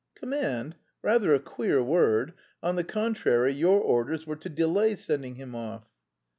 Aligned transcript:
"Command! 0.15 0.77
Rather 1.03 1.31
a 1.31 1.39
queer 1.39 1.83
word.... 1.83 2.33
On 2.63 2.75
the 2.75 2.83
contrary, 2.83 3.53
your 3.53 3.79
orders 3.79 4.25
were 4.25 4.35
to 4.37 4.49
delay 4.49 4.95
sending 4.95 5.35
him 5.35 5.53
off." 5.53 5.87